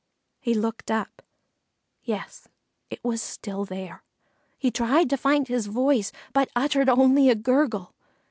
He 0.39 0.55
looked 0.55 0.89
up; 0.89 1.21
yes, 2.01 2.47
it 2.89 3.01
still 3.19 3.59
was 3.59 3.69
there. 3.69 4.01
He 4.57 4.71
tried 4.71 5.11
to 5.11 5.15
find 5.15 5.47
his 5.47 5.67
voice 5.67 6.11
but 6.33 6.49
uttered 6.55 6.89
only 6.89 7.29
a 7.29 7.35
gurgle. 7.35 7.93